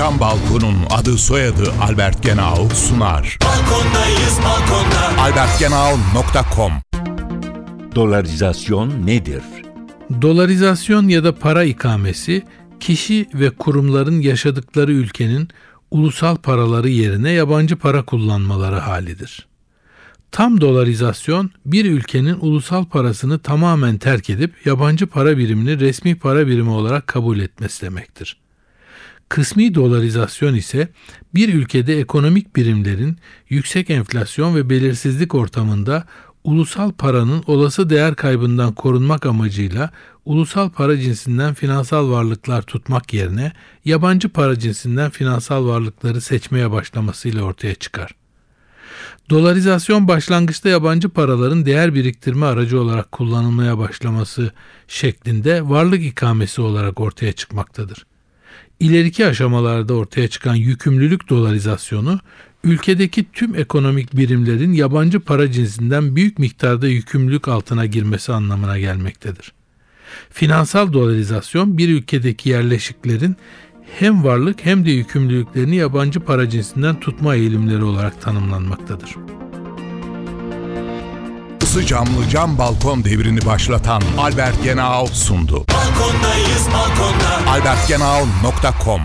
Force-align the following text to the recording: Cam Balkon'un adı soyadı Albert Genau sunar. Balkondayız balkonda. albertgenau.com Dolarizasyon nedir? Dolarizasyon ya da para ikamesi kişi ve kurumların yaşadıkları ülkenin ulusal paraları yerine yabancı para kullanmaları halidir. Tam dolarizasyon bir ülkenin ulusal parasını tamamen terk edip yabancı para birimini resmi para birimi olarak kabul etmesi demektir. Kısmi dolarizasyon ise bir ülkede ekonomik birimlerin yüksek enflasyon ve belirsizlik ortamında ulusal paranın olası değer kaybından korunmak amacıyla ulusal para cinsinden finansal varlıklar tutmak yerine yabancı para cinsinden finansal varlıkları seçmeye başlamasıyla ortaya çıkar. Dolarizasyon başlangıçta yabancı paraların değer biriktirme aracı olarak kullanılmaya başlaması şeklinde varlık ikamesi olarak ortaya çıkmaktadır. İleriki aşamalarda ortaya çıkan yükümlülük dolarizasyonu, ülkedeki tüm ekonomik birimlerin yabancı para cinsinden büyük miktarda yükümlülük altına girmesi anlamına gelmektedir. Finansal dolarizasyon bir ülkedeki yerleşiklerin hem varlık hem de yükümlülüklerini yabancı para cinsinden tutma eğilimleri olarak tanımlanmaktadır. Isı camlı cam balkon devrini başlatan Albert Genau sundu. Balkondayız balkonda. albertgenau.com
Cam 0.00 0.20
Balkon'un 0.20 0.76
adı 0.90 1.18
soyadı 1.18 1.72
Albert 1.82 2.22
Genau 2.22 2.68
sunar. 2.74 3.38
Balkondayız 3.44 4.38
balkonda. 4.44 5.22
albertgenau.com 5.22 6.72
Dolarizasyon 7.94 9.06
nedir? 9.06 9.42
Dolarizasyon 10.22 11.08
ya 11.08 11.24
da 11.24 11.34
para 11.34 11.64
ikamesi 11.64 12.42
kişi 12.80 13.28
ve 13.34 13.50
kurumların 13.50 14.20
yaşadıkları 14.20 14.92
ülkenin 14.92 15.48
ulusal 15.90 16.36
paraları 16.36 16.88
yerine 16.88 17.30
yabancı 17.30 17.76
para 17.76 18.04
kullanmaları 18.04 18.78
halidir. 18.78 19.48
Tam 20.32 20.60
dolarizasyon 20.60 21.50
bir 21.66 21.84
ülkenin 21.84 22.36
ulusal 22.40 22.84
parasını 22.84 23.38
tamamen 23.38 23.98
terk 23.98 24.30
edip 24.30 24.66
yabancı 24.66 25.06
para 25.06 25.38
birimini 25.38 25.80
resmi 25.80 26.18
para 26.18 26.46
birimi 26.46 26.70
olarak 26.70 27.06
kabul 27.06 27.38
etmesi 27.38 27.82
demektir. 27.82 28.36
Kısmi 29.28 29.74
dolarizasyon 29.74 30.54
ise 30.54 30.88
bir 31.34 31.54
ülkede 31.54 32.00
ekonomik 32.00 32.56
birimlerin 32.56 33.16
yüksek 33.48 33.90
enflasyon 33.90 34.56
ve 34.56 34.70
belirsizlik 34.70 35.34
ortamında 35.34 36.04
ulusal 36.44 36.92
paranın 36.92 37.44
olası 37.46 37.90
değer 37.90 38.14
kaybından 38.14 38.74
korunmak 38.74 39.26
amacıyla 39.26 39.90
ulusal 40.24 40.70
para 40.70 40.98
cinsinden 40.98 41.54
finansal 41.54 42.10
varlıklar 42.10 42.62
tutmak 42.62 43.14
yerine 43.14 43.52
yabancı 43.84 44.28
para 44.28 44.58
cinsinden 44.58 45.10
finansal 45.10 45.66
varlıkları 45.66 46.20
seçmeye 46.20 46.70
başlamasıyla 46.70 47.42
ortaya 47.42 47.74
çıkar. 47.74 48.14
Dolarizasyon 49.30 50.08
başlangıçta 50.08 50.68
yabancı 50.68 51.08
paraların 51.08 51.66
değer 51.66 51.94
biriktirme 51.94 52.46
aracı 52.46 52.80
olarak 52.80 53.12
kullanılmaya 53.12 53.78
başlaması 53.78 54.52
şeklinde 54.88 55.68
varlık 55.68 56.02
ikamesi 56.02 56.60
olarak 56.60 57.00
ortaya 57.00 57.32
çıkmaktadır. 57.32 58.06
İleriki 58.80 59.26
aşamalarda 59.26 59.94
ortaya 59.94 60.28
çıkan 60.28 60.54
yükümlülük 60.54 61.28
dolarizasyonu, 61.28 62.20
ülkedeki 62.64 63.26
tüm 63.32 63.54
ekonomik 63.54 64.16
birimlerin 64.16 64.72
yabancı 64.72 65.20
para 65.20 65.52
cinsinden 65.52 66.16
büyük 66.16 66.38
miktarda 66.38 66.88
yükümlülük 66.88 67.48
altına 67.48 67.86
girmesi 67.86 68.32
anlamına 68.32 68.78
gelmektedir. 68.78 69.52
Finansal 70.30 70.92
dolarizasyon 70.92 71.78
bir 71.78 71.88
ülkedeki 71.88 72.48
yerleşiklerin 72.48 73.36
hem 73.98 74.24
varlık 74.24 74.64
hem 74.64 74.84
de 74.84 74.90
yükümlülüklerini 74.90 75.76
yabancı 75.76 76.20
para 76.20 76.48
cinsinden 76.48 77.00
tutma 77.00 77.34
eğilimleri 77.34 77.84
olarak 77.84 78.22
tanımlanmaktadır. 78.22 79.16
Isı 81.62 81.86
camlı 81.86 82.28
cam 82.30 82.58
balkon 82.58 83.04
devrini 83.04 83.46
başlatan 83.46 84.02
Albert 84.18 84.64
Genau 84.64 85.06
sundu. 85.06 85.64
Balkondayız 85.74 86.66
balkonda. 86.72 87.09
albertgenau.com 87.50 89.02